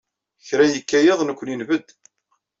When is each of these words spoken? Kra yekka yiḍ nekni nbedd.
Kra 0.47 0.65
yekka 0.73 0.99
yiḍ 1.03 1.19
nekni 1.23 1.55
nbedd. 1.55 1.87